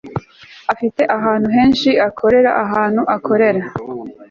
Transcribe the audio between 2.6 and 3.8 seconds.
ahantu akorera